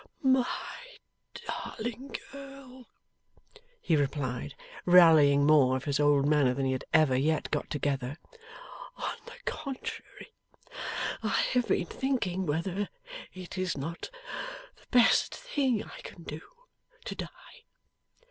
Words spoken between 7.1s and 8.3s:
yet got together.